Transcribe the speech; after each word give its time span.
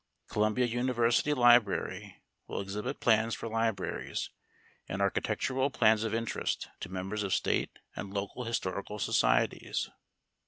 Columbia 0.29 0.65
University 0.65 1.31
Library 1.31 2.23
will 2.47 2.59
exhibit 2.59 2.99
plans 2.99 3.35
for 3.35 3.47
libraries, 3.47 4.31
and 4.89 4.99
architectural 4.99 5.69
plans 5.69 6.03
of 6.03 6.11
interest 6.11 6.69
to 6.79 6.89
members 6.89 7.21
of 7.21 7.35
State 7.35 7.77
and 7.95 8.11
local 8.11 8.45
historical 8.45 8.97
societies. 8.97 9.91